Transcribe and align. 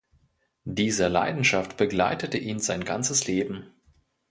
Diese 0.65 1.09
Leidenschaft 1.09 1.77
begleitete 1.77 2.39
ihn 2.39 2.57
sein 2.57 2.85
ganzes 2.85 3.27
Leben. 3.27 3.67